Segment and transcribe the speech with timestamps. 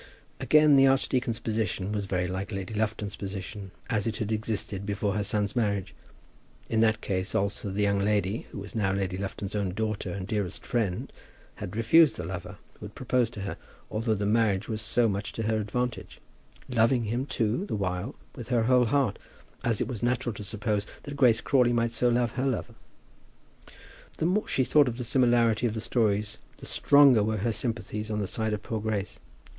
[0.39, 5.13] Again the archdeacon's position was very like Lady Lufton's position, as it had existed before
[5.13, 5.93] her son's marriage.
[6.71, 10.25] In that case also the young lady, who was now Lady Lufton's own daughter and
[10.27, 11.13] dearest friend,
[11.57, 13.57] had refused the lover who proposed to her,
[13.91, 16.19] although the marriage was so much to her advantage,
[16.67, 19.19] loving him, too, the while, with her whole heart,
[19.63, 22.73] as it was natural to suppose that Grace Crawley might so love her lover.
[24.17, 28.09] The more she thought of the similarity of the stories, the stronger were her sympathies
[28.09, 29.19] on the side of poor Grace.